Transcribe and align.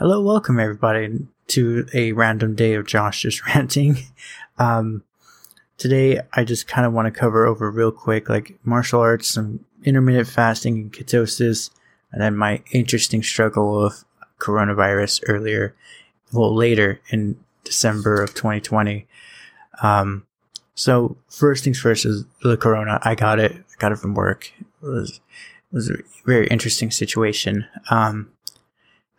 Hello, 0.00 0.20
welcome 0.20 0.60
everybody 0.60 1.26
to 1.48 1.84
a 1.92 2.12
random 2.12 2.54
day 2.54 2.74
of 2.74 2.86
Josh 2.86 3.22
just 3.22 3.44
ranting. 3.52 3.96
Um, 4.56 5.02
today 5.76 6.20
I 6.34 6.44
just 6.44 6.68
kind 6.68 6.86
of 6.86 6.92
want 6.92 7.12
to 7.12 7.20
cover 7.20 7.44
over 7.44 7.68
real 7.68 7.90
quick, 7.90 8.28
like 8.28 8.60
martial 8.62 9.00
arts, 9.00 9.26
some 9.26 9.64
intermittent 9.82 10.28
fasting 10.28 10.74
and 10.76 10.92
ketosis, 10.92 11.70
and 12.12 12.22
then 12.22 12.36
my 12.36 12.62
interesting 12.70 13.24
struggle 13.24 13.82
with 13.82 14.04
coronavirus 14.38 15.24
earlier, 15.26 15.74
well, 16.32 16.54
later 16.54 17.00
in 17.10 17.36
December 17.64 18.22
of 18.22 18.34
2020. 18.34 19.04
Um, 19.82 20.24
so 20.76 21.16
first 21.28 21.64
things 21.64 21.80
first 21.80 22.04
is 22.04 22.24
the 22.44 22.56
corona. 22.56 23.00
I 23.02 23.16
got 23.16 23.40
it. 23.40 23.50
I 23.50 23.74
got 23.80 23.90
it 23.90 23.98
from 23.98 24.14
work. 24.14 24.52
It 24.60 24.86
was, 24.86 25.20
it 25.72 25.74
was 25.74 25.90
a 25.90 25.96
very 26.24 26.46
interesting 26.46 26.92
situation. 26.92 27.66
Um, 27.90 28.30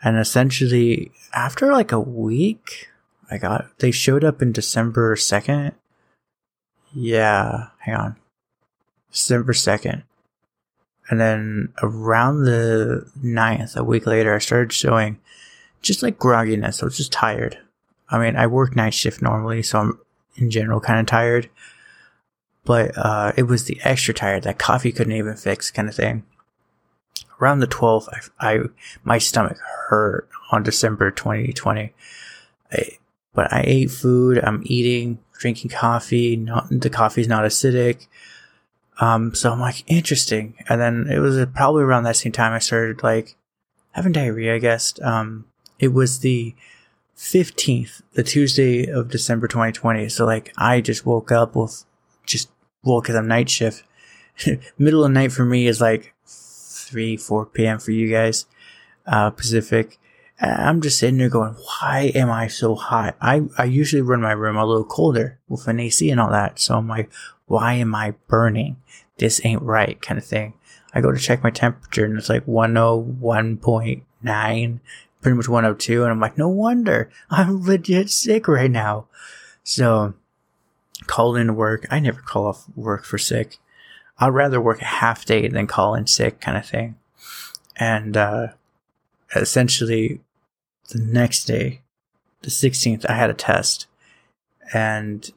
and 0.02 0.18
essentially 0.18 1.12
after 1.34 1.72
like 1.72 1.92
a 1.92 2.00
week, 2.00 2.90
I 3.30 3.38
got, 3.38 3.78
they 3.80 3.92
showed 3.92 4.24
up 4.24 4.42
in 4.42 4.52
December 4.52 5.16
2nd. 5.16 5.74
Yeah, 6.94 7.68
hang 7.80 7.96
on. 7.96 8.16
December 9.12 9.54
2nd. 9.54 10.04
And 11.10 11.20
then 11.20 11.74
around 11.82 12.44
the 12.44 13.10
9th, 13.24 13.76
a 13.76 13.84
week 13.84 14.06
later, 14.06 14.36
I 14.36 14.40
started 14.40 14.72
showing 14.72 15.20
just 15.82 16.04
like 16.04 16.20
grogginess. 16.20 16.82
I 16.82 16.86
was 16.86 16.98
just 16.98 17.12
tired. 17.12 17.58
I 18.10 18.20
mean, 18.20 18.36
I 18.36 18.48
work 18.48 18.76
night 18.76 18.94
shift 18.94 19.22
normally, 19.22 19.64
so 19.64 19.80
I'm 19.80 20.00
in 20.36 20.50
general 20.50 20.80
kind 20.80 21.00
of 21.00 21.06
tired. 21.06 21.50
But 22.64 22.92
uh, 22.98 23.34
it 23.36 23.44
was 23.44 23.66
the 23.66 23.80
extra 23.84 24.14
tired 24.14 24.44
that 24.44 24.60
coffee 24.60 24.92
couldn't 24.92 25.14
even 25.14 25.36
fix, 25.36 25.72
kind 25.72 25.90
of 25.90 25.96
thing. 25.96 26.24
Around 27.42 27.60
the 27.60 27.68
12th, 27.68 28.30
I, 28.40 28.52
I 28.52 28.60
my 29.04 29.18
stomach 29.18 29.58
hurt 29.88 30.28
on 30.52 30.64
December 30.64 31.12
2020. 31.12 31.94
I, 32.72 32.98
but 33.34 33.54
I 33.54 33.64
ate 33.66 33.92
food. 33.92 34.40
I'm 34.44 34.62
eating, 34.66 35.20
drinking 35.34 35.72
coffee. 35.72 36.36
Not 36.36 36.68
the 36.70 36.90
coffee's 36.90 37.28
not 37.28 37.44
acidic. 37.44 38.08
Um, 39.00 39.34
so 39.34 39.52
I'm 39.52 39.60
like, 39.60 39.84
interesting. 39.88 40.56
And 40.68 40.82
then 40.82 41.08
it 41.10 41.20
was 41.20 41.44
probably 41.56 41.84
around 41.84 42.04
that 42.04 42.18
same 42.18 42.32
time 42.32 42.52
I 42.52 42.60
started 42.60 43.02
like 43.02 43.36
having 43.92 44.12
diarrhea, 44.12 44.56
I 44.56 44.60
guess. 44.60 45.00
Um, 45.02 45.46
it 45.80 45.90
was 45.90 46.20
the 46.20 46.54
15th, 47.18 48.02
the 48.14 48.24
Tuesday 48.24 48.90
of 48.90 49.10
December 49.10 49.48
2020. 49.48 50.10
So 50.10 50.26
like 50.26 50.54
I 50.58 50.82
just 50.82 51.06
woke 51.06 51.32
up 51.32 51.56
with 51.56 51.86
just, 52.26 52.50
well, 52.84 53.02
cause 53.02 53.16
I'm 53.16 53.28
night 53.28 53.50
shift. 53.50 53.84
Middle 54.78 55.06
of 55.06 55.12
night 55.12 55.32
for 55.32 55.46
me 55.46 55.68
is 55.68 55.80
like 55.80 56.14
3, 56.90 57.18
4 57.18 57.46
p.m. 57.48 57.80
for 57.80 57.92
you 57.92 58.10
guys, 58.10 58.46
uh, 59.06 59.30
Pacific. 59.30 60.00
I'm 60.42 60.82
just 60.82 61.00
sitting 61.00 61.18
there 61.18 61.30
going, 61.30 61.54
why 61.54 62.14
am 62.16 62.32
I 62.32 62.48
so 62.48 62.76
hot? 62.76 63.18
I, 63.20 63.42
I 63.58 63.66
usually 63.66 64.02
run 64.02 64.22
my 64.22 64.32
room 64.32 64.56
a 64.56 64.66
little 64.66 64.86
colder 64.86 65.38
with 65.50 65.68
an 65.68 65.82
AC 65.82 66.10
and 66.10 66.18
all 66.20 66.32
that. 66.32 66.60
So 66.60 66.78
I'm 66.78 66.88
like, 66.88 67.12
why 67.48 67.74
am 67.74 67.94
I 67.94 68.12
burning? 68.28 68.78
This 69.18 69.42
ain't 69.44 69.62
right 69.62 70.02
kind 70.02 70.18
of 70.18 70.26
thing. 70.26 70.54
I 70.94 71.02
go 71.02 71.12
to 71.12 71.20
check 71.20 71.44
my 71.44 71.52
temperature 71.52 72.06
and 72.06 72.18
it's 72.18 72.30
like 72.30 72.46
101.9, 72.46 74.80
pretty 75.22 75.36
much 75.36 75.50
102. 75.50 76.04
And 76.04 76.12
I'm 76.12 76.22
like, 76.22 76.38
no 76.38 76.48
wonder 76.48 77.12
I'm 77.30 77.66
legit 77.66 78.10
sick 78.10 78.48
right 78.48 78.72
now. 78.72 79.08
So 79.64 80.14
called 81.06 81.36
into 81.38 81.54
work. 81.54 81.86
I 81.92 82.00
never 82.00 82.22
call 82.22 82.48
off 82.48 82.66
work 82.76 83.04
for 83.04 83.18
sick. 83.18 83.58
I'd 84.20 84.30
rather 84.30 84.60
work 84.60 84.82
a 84.82 84.86
half 84.86 85.26
day 85.26 85.48
than 85.48 85.68
call 85.68 85.96
in 85.96 86.08
sick 86.08 86.42
kind 86.42 86.58
of 86.58 86.66
thing. 86.66 86.96
And, 87.76 88.18
uh, 88.18 88.48
essentially 89.36 90.22
the 90.90 91.00
next 91.00 91.46
day, 91.46 91.82
the 92.42 92.50
16th, 92.50 93.06
I 93.08 93.14
had 93.14 93.30
a 93.30 93.34
test 93.34 93.88
and 94.74 95.30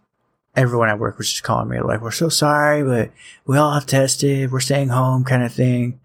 everyone 0.55 0.89
at 0.89 0.99
work 0.99 1.19
was 1.19 1.31
just 1.31 1.43
calling 1.43 1.69
me 1.69 1.81
like, 1.81 2.01
we're 2.01 2.11
so 2.11 2.29
sorry, 2.29 2.83
but 2.83 3.11
we 3.47 3.57
all 3.57 3.73
have 3.73 3.87
tested. 3.87 4.51
We're 4.53 4.61
staying 4.61 4.89
home 4.89 5.25
kind 5.25 5.43
of 5.43 5.53
thing. 5.53 6.01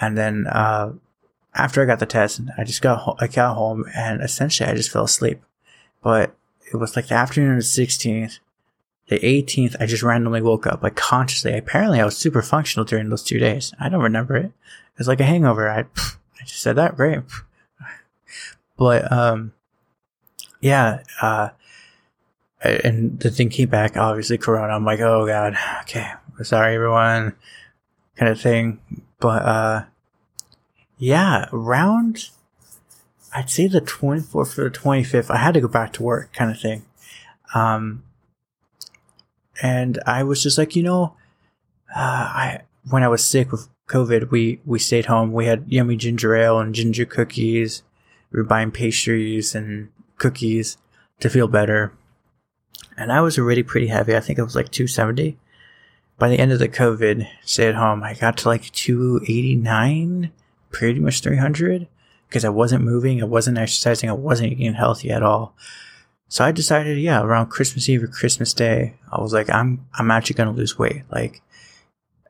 And 0.00 0.16
then, 0.16 0.46
uh, 0.46 0.92
after 1.54 1.82
I 1.82 1.86
got 1.86 1.98
the 1.98 2.06
test, 2.06 2.40
I 2.56 2.64
just 2.64 2.80
got, 2.80 3.00
ho- 3.00 3.16
I 3.18 3.26
got 3.26 3.54
home 3.54 3.84
and 3.94 4.22
essentially 4.22 4.68
I 4.68 4.74
just 4.74 4.90
fell 4.90 5.04
asleep. 5.04 5.42
But 6.02 6.34
it 6.72 6.76
was 6.76 6.96
like 6.96 7.08
the 7.08 7.14
afternoon 7.14 7.52
of 7.52 7.58
the 7.58 7.62
16th. 7.62 8.38
The 9.10 9.18
18th, 9.18 9.74
I 9.80 9.86
just 9.86 10.04
randomly 10.04 10.40
woke 10.40 10.68
up, 10.68 10.84
like 10.84 10.94
consciously. 10.94 11.58
Apparently 11.58 12.00
I 12.00 12.04
was 12.04 12.16
super 12.16 12.42
functional 12.42 12.84
during 12.84 13.08
those 13.08 13.24
two 13.24 13.40
days. 13.40 13.74
I 13.80 13.88
don't 13.88 14.04
remember 14.04 14.36
it. 14.36 14.46
It 14.46 14.98
was 14.98 15.08
like 15.08 15.18
a 15.18 15.24
hangover. 15.24 15.68
I, 15.68 15.80
I 15.80 16.44
just 16.44 16.62
said 16.62 16.76
that. 16.76 16.96
Great. 16.96 17.18
But, 18.76 19.12
um, 19.12 19.52
yeah, 20.62 21.02
uh, 21.20 21.50
and 22.62 23.20
the 23.20 23.30
thing 23.30 23.50
came 23.50 23.68
back, 23.68 23.94
obviously 23.98 24.38
Corona. 24.38 24.72
I'm 24.72 24.86
like, 24.86 25.00
oh 25.00 25.26
god, 25.26 25.54
okay, 25.82 26.12
sorry 26.42 26.76
everyone, 26.76 27.34
kind 28.16 28.32
of 28.32 28.40
thing. 28.40 28.80
But, 29.18 29.42
uh, 29.42 29.84
yeah, 30.96 31.44
around, 31.52 32.30
I'd 33.34 33.50
say 33.50 33.66
the 33.66 33.82
24th 33.82 34.56
or 34.56 34.70
the 34.70 34.70
25th, 34.70 35.30
I 35.30 35.36
had 35.36 35.52
to 35.52 35.60
go 35.60 35.68
back 35.68 35.92
to 35.94 36.02
work 36.02 36.32
kind 36.32 36.50
of 36.50 36.58
thing. 36.58 36.86
Um, 37.54 38.04
and 39.62 39.98
I 40.06 40.22
was 40.22 40.42
just 40.42 40.58
like, 40.58 40.76
you 40.76 40.82
know, 40.82 41.14
uh, 41.94 41.98
I, 41.98 42.60
when 42.88 43.02
I 43.02 43.08
was 43.08 43.24
sick 43.24 43.52
with 43.52 43.68
COVID, 43.88 44.30
we, 44.30 44.60
we 44.64 44.78
stayed 44.78 45.06
home. 45.06 45.32
We 45.32 45.46
had 45.46 45.64
yummy 45.68 45.96
ginger 45.96 46.34
ale 46.34 46.58
and 46.58 46.74
ginger 46.74 47.04
cookies 47.04 47.82
we 48.30 48.38
were 48.38 48.44
buying 48.44 48.70
pastries 48.70 49.54
and 49.54 49.88
cookies 50.18 50.76
to 51.20 51.28
feel 51.28 51.48
better. 51.48 51.92
And 52.96 53.12
I 53.12 53.20
was 53.20 53.38
already 53.38 53.62
pretty 53.62 53.88
heavy. 53.88 54.16
I 54.16 54.20
think 54.20 54.38
it 54.38 54.44
was 54.44 54.56
like 54.56 54.70
270. 54.70 55.38
By 56.18 56.28
the 56.28 56.38
end 56.38 56.52
of 56.52 56.58
the 56.58 56.68
COVID 56.68 57.26
stay 57.44 57.68
at 57.68 57.74
home, 57.74 58.02
I 58.02 58.14
got 58.14 58.36
to 58.38 58.48
like 58.48 58.70
289, 58.72 60.30
pretty 60.70 61.00
much 61.00 61.20
300 61.20 61.88
because 62.28 62.44
I 62.44 62.50
wasn't 62.50 62.84
moving, 62.84 63.20
I 63.20 63.24
wasn't 63.24 63.58
exercising, 63.58 64.08
I 64.08 64.12
wasn't 64.12 64.52
eating 64.52 64.74
healthy 64.74 65.10
at 65.10 65.22
all. 65.22 65.54
So 66.30 66.44
I 66.44 66.52
decided, 66.52 66.96
yeah, 66.98 67.20
around 67.22 67.48
Christmas 67.48 67.88
Eve 67.88 68.04
or 68.04 68.06
Christmas 68.06 68.54
Day, 68.54 68.94
I 69.10 69.20
was 69.20 69.32
like, 69.32 69.50
I'm, 69.50 69.84
I'm 69.94 70.12
actually 70.12 70.36
to 70.36 70.50
lose 70.52 70.78
weight. 70.78 71.02
Like, 71.10 71.42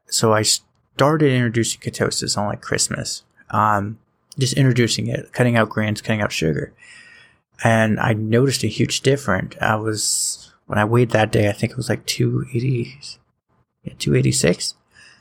so 0.06 0.32
I 0.32 0.40
started 0.40 1.30
introducing 1.30 1.82
ketosis 1.82 2.38
on 2.38 2.46
like 2.46 2.62
Christmas. 2.62 3.24
Um, 3.50 3.98
just 4.38 4.54
introducing 4.54 5.08
it, 5.08 5.34
cutting 5.34 5.54
out 5.54 5.68
grains, 5.68 6.00
cutting 6.00 6.22
out 6.22 6.32
sugar. 6.32 6.72
And 7.62 8.00
I 8.00 8.14
noticed 8.14 8.64
a 8.64 8.68
huge 8.68 9.02
difference. 9.02 9.54
I 9.60 9.76
was, 9.76 10.50
when 10.64 10.78
I 10.78 10.86
weighed 10.86 11.10
that 11.10 11.30
day, 11.30 11.50
I 11.50 11.52
think 11.52 11.72
it 11.72 11.76
was 11.76 11.90
like 11.90 12.06
280, 12.06 12.98
yeah, 13.82 13.92
286. 13.98 14.76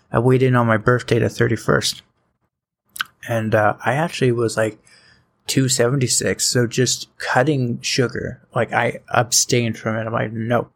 I 0.09 0.19
weighed 0.19 0.41
in 0.41 0.55
on 0.55 0.67
my 0.67 0.77
birthday, 0.77 1.19
the 1.19 1.25
31st. 1.25 2.01
And 3.27 3.53
uh, 3.53 3.75
I 3.83 3.95
actually 3.95 4.31
was 4.31 4.55
like 4.55 4.79
276. 5.49 6.45
So 6.45 6.67
just 6.67 7.15
cutting 7.17 7.81
sugar, 7.81 8.41
like 8.55 8.71
I 8.71 8.99
abstained 9.09 9.77
from 9.77 9.97
it. 9.97 10.05
I'm 10.05 10.13
like, 10.13 10.31
no. 10.31 10.69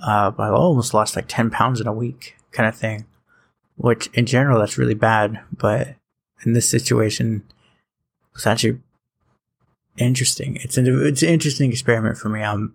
Uh, 0.00 0.32
I 0.36 0.48
almost 0.48 0.92
lost 0.92 1.16
like 1.16 1.26
10 1.28 1.50
pounds 1.50 1.80
in 1.80 1.86
a 1.86 1.92
week 1.92 2.36
kind 2.52 2.68
of 2.68 2.76
thing, 2.76 3.06
which 3.76 4.08
in 4.08 4.26
general, 4.26 4.58
that's 4.58 4.76
really 4.76 4.94
bad. 4.94 5.40
But 5.52 5.94
in 6.44 6.52
this 6.52 6.68
situation 6.68 7.44
it's 8.34 8.46
actually 8.46 8.80
interesting. 9.96 10.56
It's 10.56 10.76
an, 10.76 10.86
it's 11.06 11.22
an 11.22 11.28
interesting 11.28 11.70
experiment 11.70 12.18
for 12.18 12.28
me. 12.28 12.42
Um, 12.42 12.74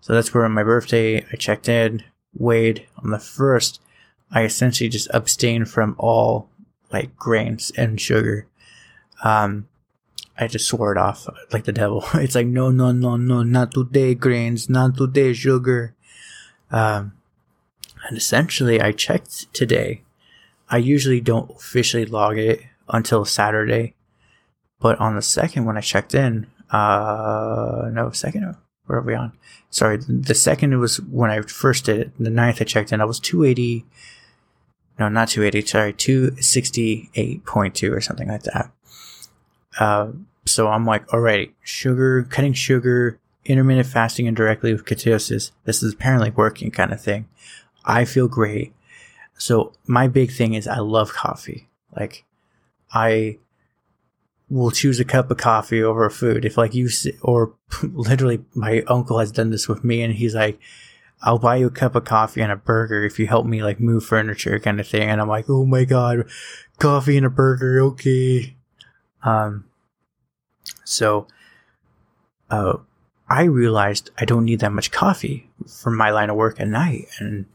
so 0.00 0.12
that's 0.12 0.34
where 0.34 0.44
on 0.44 0.52
my 0.52 0.62
birthday 0.62 1.24
I 1.32 1.36
checked 1.36 1.68
in, 1.68 2.02
weighed 2.34 2.86
on 3.02 3.10
the 3.10 3.18
first. 3.18 3.80
I 4.32 4.42
essentially 4.42 4.88
just 4.88 5.08
abstained 5.12 5.68
from 5.70 5.94
all 5.98 6.48
like 6.92 7.16
grains 7.16 7.70
and 7.76 8.00
sugar. 8.00 8.46
Um, 9.22 9.68
I 10.40 10.46
just 10.46 10.66
swore 10.66 10.92
it 10.92 10.98
off 10.98 11.28
like 11.52 11.64
the 11.64 11.72
devil. 11.72 12.04
It's 12.14 12.34
like, 12.34 12.46
no, 12.46 12.70
no, 12.70 12.92
no, 12.92 13.16
no, 13.16 13.42
not 13.42 13.72
today, 13.72 14.14
grains, 14.14 14.70
not 14.70 14.96
today, 14.96 15.34
sugar. 15.34 15.94
Um, 16.70 17.12
and 18.08 18.16
essentially 18.16 18.80
I 18.80 18.92
checked 18.92 19.52
today. 19.52 20.02
I 20.70 20.78
usually 20.78 21.20
don't 21.20 21.50
officially 21.50 22.06
log 22.06 22.38
it 22.38 22.62
until 22.88 23.24
Saturday. 23.24 23.94
But 24.80 24.98
on 24.98 25.14
the 25.14 25.22
second, 25.22 25.66
when 25.66 25.76
I 25.76 25.82
checked 25.82 26.14
in, 26.14 26.46
uh, 26.70 27.90
no, 27.92 28.10
second, 28.12 28.56
where 28.86 28.98
are 28.98 29.02
we 29.02 29.14
on? 29.14 29.32
Sorry, 29.68 29.98
the 29.98 30.34
second 30.34 30.78
was 30.80 31.00
when 31.00 31.30
I 31.30 31.42
first 31.42 31.84
did 31.84 32.00
it. 32.00 32.12
The 32.18 32.30
ninth 32.30 32.62
I 32.62 32.64
checked 32.64 32.92
in, 32.92 33.02
I 33.02 33.04
was 33.04 33.20
280, 33.20 33.84
no, 34.98 35.08
not 35.08 35.28
280, 35.28 35.66
sorry, 35.66 35.92
268.2 35.92 37.92
or 37.92 38.00
something 38.00 38.28
like 38.28 38.42
that. 38.44 38.72
Uh, 39.78 40.12
so 40.50 40.68
I'm 40.68 40.84
like, 40.84 41.12
alright, 41.12 41.54
sugar, 41.62 42.24
cutting 42.24 42.52
sugar, 42.52 43.18
intermittent 43.44 43.86
fasting 43.86 44.26
indirectly 44.26 44.72
with 44.72 44.84
ketosis. 44.84 45.52
This 45.64 45.82
is 45.82 45.94
apparently 45.94 46.30
working 46.30 46.70
kind 46.70 46.92
of 46.92 47.00
thing. 47.00 47.28
I 47.84 48.04
feel 48.04 48.28
great. 48.28 48.74
So 49.38 49.72
my 49.86 50.08
big 50.08 50.32
thing 50.32 50.54
is 50.54 50.68
I 50.68 50.78
love 50.78 51.12
coffee. 51.12 51.68
Like 51.96 52.24
I 52.92 53.38
will 54.48 54.70
choose 54.70 55.00
a 55.00 55.04
cup 55.04 55.30
of 55.30 55.38
coffee 55.38 55.82
over 55.82 56.10
food. 56.10 56.44
If 56.44 56.58
like 56.58 56.74
you 56.74 56.88
or 57.22 57.54
literally 57.82 58.44
my 58.54 58.82
uncle 58.88 59.18
has 59.18 59.32
done 59.32 59.50
this 59.50 59.68
with 59.68 59.84
me 59.84 60.02
and 60.02 60.14
he's 60.14 60.34
like, 60.34 60.58
I'll 61.22 61.38
buy 61.38 61.56
you 61.56 61.66
a 61.66 61.70
cup 61.70 61.94
of 61.94 62.04
coffee 62.04 62.40
and 62.40 62.50
a 62.50 62.56
burger 62.56 63.04
if 63.04 63.18
you 63.18 63.26
help 63.26 63.46
me 63.46 63.62
like 63.62 63.78
move 63.78 64.04
furniture 64.04 64.58
kind 64.58 64.80
of 64.80 64.88
thing. 64.88 65.08
And 65.08 65.20
I'm 65.20 65.28
like, 65.28 65.46
oh 65.48 65.66
my 65.66 65.84
God, 65.84 66.28
coffee 66.78 67.16
and 67.16 67.26
a 67.26 67.30
burger. 67.30 67.80
Okay. 67.80 68.56
Um, 69.22 69.69
so, 70.90 71.26
uh, 72.50 72.78
I 73.28 73.44
realized 73.44 74.10
I 74.18 74.24
don't 74.24 74.44
need 74.44 74.58
that 74.58 74.72
much 74.72 74.90
coffee 74.90 75.48
for 75.68 75.90
my 75.90 76.10
line 76.10 76.30
of 76.30 76.36
work 76.36 76.58
at 76.58 76.66
night. 76.66 77.06
And 77.20 77.46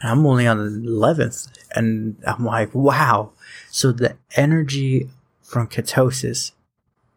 I'm 0.00 0.24
only 0.24 0.46
on 0.46 0.58
the 0.58 0.88
11th. 0.88 1.48
And 1.74 2.16
I'm 2.24 2.44
like, 2.44 2.72
wow. 2.72 3.32
So 3.68 3.90
the 3.90 4.16
energy 4.36 5.10
from 5.42 5.66
ketosis 5.66 6.52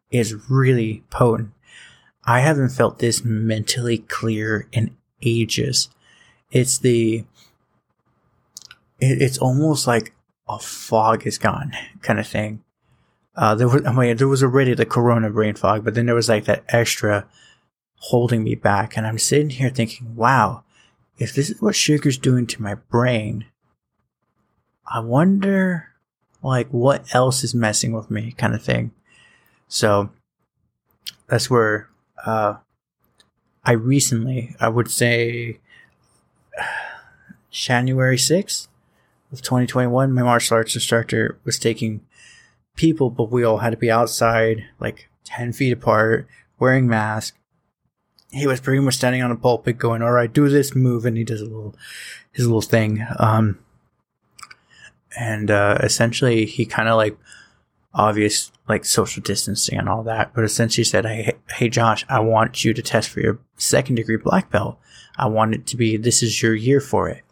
is 0.09 0.49
really 0.49 1.03
potent. 1.11 1.51
I 2.25 2.39
haven't 2.39 2.69
felt 2.69 2.97
this 2.97 3.23
mentally 3.23 3.99
clear 3.99 4.67
in 4.71 4.97
ages. 5.21 5.89
It's 6.49 6.79
the, 6.79 7.23
it, 8.99 9.21
it's 9.21 9.37
almost 9.37 9.85
like 9.85 10.13
a 10.49 10.57
fog 10.57 11.27
is 11.27 11.37
gone 11.37 11.73
kind 12.01 12.19
of 12.19 12.27
thing. 12.27 12.63
Uh, 13.35 13.55
there 13.55 13.67
was, 13.67 13.85
I 13.85 13.93
mean, 13.93 14.17
there 14.17 14.27
was 14.27 14.43
already 14.43 14.73
the 14.73 14.85
corona 14.85 15.29
brain 15.29 15.55
fog, 15.55 15.85
but 15.85 15.93
then 15.93 16.05
there 16.05 16.15
was 16.15 16.29
like 16.29 16.45
that 16.45 16.65
extra 16.67 17.27
holding 17.95 18.43
me 18.43 18.55
back. 18.55 18.97
And 18.97 19.07
I'm 19.07 19.17
sitting 19.17 19.51
here 19.51 19.69
thinking, 19.69 20.15
wow, 20.15 20.63
if 21.17 21.33
this 21.33 21.49
is 21.49 21.61
what 21.61 21.75
sugar's 21.75 22.17
doing 22.17 22.47
to 22.47 22.61
my 22.61 22.75
brain, 22.75 23.45
I 24.85 24.99
wonder 24.99 25.89
like 26.43 26.67
what 26.69 27.13
else 27.13 27.43
is 27.43 27.53
messing 27.53 27.93
with 27.93 28.09
me 28.09 28.33
kind 28.33 28.53
of 28.53 28.61
thing. 28.61 28.91
So 29.67 30.09
that's 31.27 31.49
where 31.49 31.87
uh, 32.25 32.55
I 33.63 33.73
recently, 33.73 34.55
I 34.59 34.67
would 34.67 34.91
say 34.91 35.59
January 37.51 38.17
6th 38.17 38.67
of 39.31 39.41
2021, 39.41 40.11
my 40.11 40.23
martial 40.23 40.57
arts 40.57 40.75
instructor 40.75 41.39
was 41.45 41.57
taking 41.57 42.01
people, 42.81 43.11
but 43.11 43.31
we 43.31 43.43
all 43.43 43.59
had 43.59 43.69
to 43.69 43.77
be 43.77 43.91
outside, 43.91 44.65
like 44.79 45.07
10 45.25 45.53
feet 45.53 45.71
apart, 45.71 46.27
wearing 46.57 46.87
masks. 46.87 47.37
He 48.31 48.47
was 48.47 48.59
pretty 48.59 48.81
much 48.81 48.95
standing 48.95 49.21
on 49.21 49.29
a 49.29 49.35
pulpit 49.35 49.77
going, 49.77 50.01
all 50.01 50.11
right, 50.11 50.33
do 50.33 50.49
this 50.49 50.73
move. 50.73 51.05
And 51.05 51.15
he 51.15 51.23
does 51.23 51.41
a 51.41 51.45
little, 51.45 51.75
his 52.31 52.47
little 52.47 52.61
thing. 52.61 53.05
Um, 53.19 53.59
and 55.15 55.51
uh, 55.51 55.77
essentially 55.81 56.45
he 56.45 56.65
kind 56.65 56.89
of 56.89 56.97
like 56.97 57.17
obvious 57.93 58.51
like 58.67 58.83
social 58.83 59.21
distancing 59.21 59.77
and 59.77 59.87
all 59.87 60.01
that, 60.03 60.33
but 60.33 60.43
essentially 60.43 60.85
said, 60.85 61.05
"Hey, 61.05 61.33
hey, 61.49 61.69
Josh, 61.69 62.05
I 62.09 62.21
want 62.21 62.63
you 62.63 62.73
to 62.73 62.81
test 62.81 63.09
for 63.09 63.19
your 63.19 63.39
second 63.57 63.95
degree 63.95 64.15
black 64.15 64.49
belt. 64.49 64.79
I 65.17 65.27
want 65.27 65.53
it 65.53 65.67
to 65.67 65.77
be 65.77 65.97
this 65.97 66.23
is 66.23 66.41
your 66.41 66.55
year 66.55 66.79
for 66.79 67.09
it." 67.09 67.23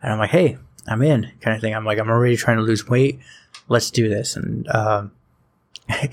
And 0.00 0.10
I'm 0.10 0.18
like, 0.18 0.30
"Hey, 0.30 0.56
I'm 0.88 1.02
in," 1.02 1.30
kind 1.42 1.54
of 1.54 1.60
thing. 1.60 1.74
I'm 1.74 1.84
like, 1.84 1.98
"I'm 1.98 2.08
already 2.08 2.36
trying 2.36 2.56
to 2.56 2.62
lose 2.62 2.88
weight. 2.88 3.20
Let's 3.72 3.90
do 3.90 4.08
this." 4.08 4.36
And 4.36 4.68
uh, 4.68 5.06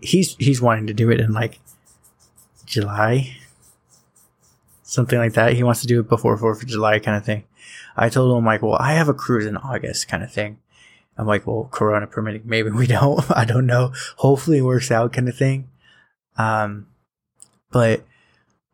he's 0.00 0.36
he's 0.36 0.60
wanting 0.60 0.86
to 0.88 0.94
do 0.94 1.10
it 1.10 1.20
in 1.20 1.32
like 1.32 1.60
July, 2.66 3.36
something 4.82 5.18
like 5.18 5.34
that. 5.34 5.54
He 5.54 5.62
wants 5.62 5.80
to 5.82 5.86
do 5.86 6.00
it 6.00 6.08
before 6.08 6.36
Fourth 6.36 6.62
of 6.62 6.68
July, 6.68 6.98
kind 6.98 7.16
of 7.16 7.24
thing. 7.24 7.44
I 7.96 8.08
told 8.08 8.36
him 8.36 8.44
like, 8.44 8.62
well, 8.62 8.76
I 8.78 8.92
have 8.94 9.08
a 9.08 9.14
cruise 9.14 9.46
in 9.46 9.56
August 9.56 10.08
kind 10.08 10.22
of 10.22 10.32
thing. 10.32 10.58
I'm 11.16 11.26
like, 11.26 11.46
well, 11.46 11.68
Corona 11.70 12.06
permitting, 12.06 12.42
maybe 12.44 12.70
we 12.70 12.86
don't. 12.98 13.24
I 13.30 13.44
don't 13.44 13.66
know. 13.66 13.92
Hopefully 14.16 14.58
it 14.58 14.62
works 14.62 14.90
out 14.90 15.12
kind 15.12 15.28
of 15.28 15.36
thing. 15.36 15.68
Um, 16.36 16.88
but 17.70 18.04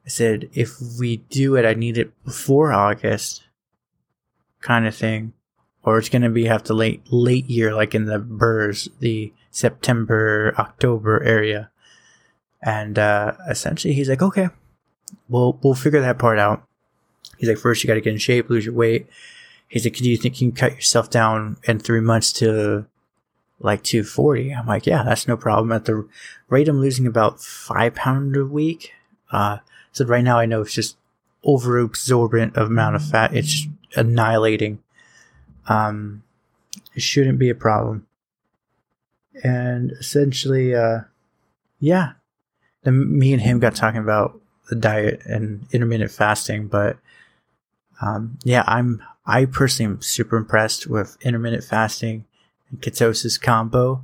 I 0.07 0.09
said, 0.09 0.49
if 0.53 0.77
we 0.99 1.19
do 1.19 1.57
it, 1.57 1.65
I 1.65 1.75
need 1.75 1.99
it 1.99 2.13
before 2.25 2.73
August 2.73 3.45
kind 4.61 4.87
of 4.87 4.95
thing. 4.95 5.35
Or 5.83 5.99
it's 5.99 6.09
going 6.09 6.23
to 6.23 6.31
be 6.31 6.45
have 6.45 6.65
to 6.65 6.75
late, 6.75 7.03
late 7.11 7.49
year, 7.49 7.75
like 7.75 7.95
in 7.95 8.05
the 8.05 8.19
burrs, 8.19 8.89
the 8.99 9.33
September, 9.51 10.55
October 10.59 11.23
area. 11.23 11.71
And, 12.63 12.99
uh, 12.99 13.33
essentially 13.49 13.95
he's 13.95 14.09
like, 14.09 14.21
okay, 14.21 14.49
we'll, 15.29 15.59
we'll 15.63 15.75
figure 15.75 16.01
that 16.01 16.19
part 16.19 16.39
out. 16.39 16.65
He's 17.39 17.49
like, 17.49 17.59
first 17.59 17.83
you 17.83 17.89
got 17.89 17.95
to 17.95 18.03
get 18.03 18.13
in 18.13 18.19
shape, 18.19 18.51
lose 18.51 18.67
your 18.67 18.75
weight. 18.75 19.07
He's 19.67 19.85
like, 19.85 19.95
do 19.95 20.11
you 20.11 20.19
think 20.19 20.41
you 20.41 20.51
can 20.51 20.57
cut 20.57 20.73
yourself 20.73 21.09
down 21.09 21.57
in 21.65 21.79
three 21.79 22.01
months 22.01 22.33
to 22.35 22.87
like 23.61 23.83
240? 23.83 24.53
I'm 24.53 24.67
like, 24.67 24.85
yeah, 24.85 25.03
that's 25.03 25.27
no 25.27 25.37
problem. 25.37 25.73
At 25.73 25.87
the 25.87 26.07
rate 26.49 26.69
I'm 26.69 26.81
losing 26.81 27.07
about 27.07 27.41
five 27.41 27.95
pounds 27.95 28.37
a 28.37 28.45
week. 28.45 28.93
Uh, 29.31 29.59
so 29.93 30.05
right 30.05 30.25
now 30.25 30.39
I 30.39 30.47
know 30.47 30.63
it's 30.63 30.75
just 30.75 30.97
over 31.45 31.79
absorbent 31.79 32.57
amount 32.57 32.97
of 32.97 33.05
fat. 33.05 33.35
It's 33.35 33.67
annihilating. 33.97 34.83
Um, 35.71 36.25
it 36.95 37.03
shouldn't 37.03 37.39
be 37.39 37.49
a 37.49 37.55
problem. 37.55 38.07
And 39.45 39.93
essentially, 39.93 40.75
uh, 40.75 41.03
yeah, 41.79 42.13
then 42.83 43.19
me 43.19 43.33
and 43.33 43.41
him 43.41 43.61
got 43.61 43.77
talking 43.77 44.01
about 44.01 44.41
the 44.69 44.77
diet 44.77 45.23
and 45.25 45.67
intermittent 45.73 46.11
fasting, 46.11 46.67
but 46.67 46.99
um, 48.03 48.39
yeah, 48.45 48.65
I'm 48.67 49.03
I 49.27 49.45
personally 49.45 49.93
am 49.93 50.03
super 50.03 50.37
impressed 50.37 50.87
with 50.87 51.17
intermittent 51.23 51.65
fasting 51.65 52.25
and 52.71 52.81
ketosis 52.81 53.41
combo. 53.41 54.03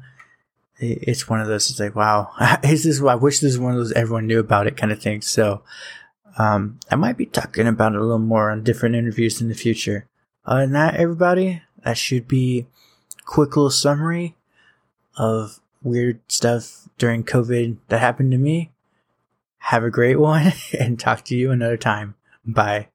It's 0.78 1.28
one 1.28 1.40
of 1.40 1.48
those. 1.48 1.70
It's 1.70 1.80
like 1.80 1.96
wow, 1.96 2.30
is 2.62 2.84
this? 2.84 3.02
I 3.02 3.14
wish 3.16 3.40
this 3.40 3.52
is 3.52 3.58
one 3.58 3.72
of 3.72 3.78
those 3.78 3.92
everyone 3.92 4.26
knew 4.26 4.38
about 4.38 4.66
it 4.66 4.76
kind 4.76 4.92
of 4.92 5.02
thing. 5.02 5.22
So 5.22 5.62
um, 6.38 6.78
I 6.90 6.96
might 6.96 7.16
be 7.16 7.26
talking 7.26 7.66
about 7.66 7.94
it 7.94 7.98
a 7.98 8.02
little 8.02 8.18
more 8.18 8.50
on 8.50 8.62
different 8.62 8.94
interviews 8.94 9.40
in 9.40 9.48
the 9.48 9.54
future. 9.54 10.06
Uh, 10.46 10.50
Other 10.50 10.60
than 10.62 10.72
that, 10.72 10.94
everybody, 10.96 11.62
that 11.82 11.98
should 11.98 12.28
be 12.28 12.66
quick 13.24 13.56
little 13.56 13.70
summary 13.70 14.36
of 15.16 15.60
weird 15.82 16.20
stuff 16.28 16.88
during 16.98 17.24
COVID 17.24 17.78
that 17.88 18.00
happened 18.00 18.32
to 18.32 18.38
me. 18.38 18.70
Have 19.58 19.84
a 19.84 19.90
great 19.90 20.18
one 20.20 20.52
and 20.78 20.98
talk 20.98 21.24
to 21.26 21.36
you 21.36 21.50
another 21.50 21.76
time. 21.76 22.14
Bye. 22.44 22.88